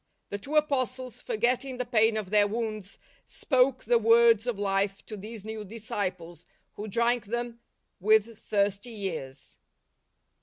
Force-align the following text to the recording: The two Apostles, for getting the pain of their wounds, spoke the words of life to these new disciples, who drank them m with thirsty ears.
The 0.29 0.39
two 0.39 0.55
Apostles, 0.55 1.21
for 1.21 1.37
getting 1.37 1.77
the 1.77 1.85
pain 1.85 2.17
of 2.17 2.31
their 2.31 2.47
wounds, 2.47 2.97
spoke 3.27 3.83
the 3.83 3.99
words 3.99 4.47
of 4.47 4.57
life 4.57 5.05
to 5.05 5.15
these 5.15 5.45
new 5.45 5.63
disciples, 5.63 6.43
who 6.73 6.87
drank 6.87 7.27
them 7.27 7.45
m 7.45 7.59
with 7.99 8.39
thirsty 8.39 9.03
ears. 9.03 9.57